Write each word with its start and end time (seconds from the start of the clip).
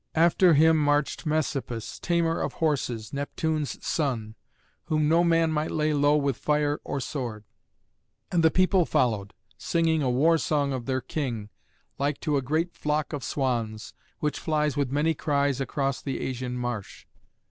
After 0.15 0.55
him 0.55 0.77
marched 0.83 1.27
Messapus, 1.27 1.99
tamer 1.99 2.41
of 2.41 2.53
horses, 2.53 3.13
Neptune's 3.13 3.77
son, 3.85 4.33
whom 4.85 5.07
no 5.07 5.23
man 5.23 5.51
might 5.51 5.69
lay 5.69 5.93
low 5.93 6.15
with 6.17 6.37
fire 6.37 6.79
or 6.83 6.99
sword; 6.99 7.43
and 8.31 8.41
the 8.41 8.49
people 8.49 8.83
followed, 8.87 9.35
singing 9.59 10.01
a 10.01 10.09
war 10.09 10.39
song 10.39 10.73
of 10.73 10.87
their 10.87 11.01
king, 11.01 11.49
like 11.99 12.19
to 12.21 12.35
a 12.35 12.41
great 12.41 12.73
flock 12.73 13.13
of 13.13 13.23
swans, 13.23 13.93
which 14.17 14.39
flies 14.39 14.75
with 14.75 14.89
many 14.91 15.13
cries 15.13 15.61
across 15.61 16.01
the 16.01 16.19
Asian 16.19 16.57
marsh. 16.57 17.05